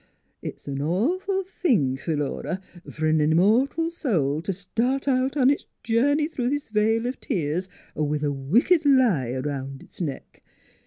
[0.41, 2.59] It's a nawful thing, Philura,
[2.89, 7.19] fer an im mortal soul t' start out on its journey through this vale of
[7.19, 10.41] tears with a wicked lie 'round its neck.